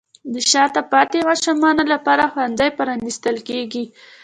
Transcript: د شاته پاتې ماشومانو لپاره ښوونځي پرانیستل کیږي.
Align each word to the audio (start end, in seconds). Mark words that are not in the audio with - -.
د 0.33 0.35
شاته 0.51 0.81
پاتې 0.91 1.19
ماشومانو 1.29 1.83
لپاره 1.93 2.23
ښوونځي 2.31 2.69
پرانیستل 2.77 3.35
کیږي. 3.47 3.85